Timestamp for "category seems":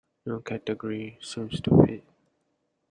0.39-1.61